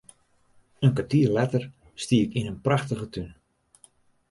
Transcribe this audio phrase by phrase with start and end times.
[0.85, 1.63] In kertier letter
[2.03, 3.29] stie ik yn in prachtige tún.